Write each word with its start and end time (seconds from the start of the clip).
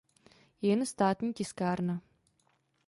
Jen 0.61 0.85
státní 0.85 1.33
tiskárna. 1.33 2.01